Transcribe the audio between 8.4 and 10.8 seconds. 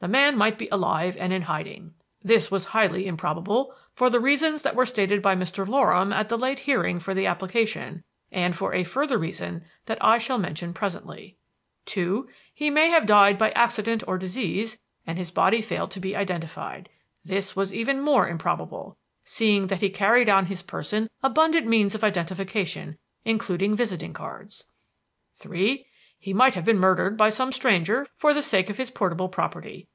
for a further reason that I shall mention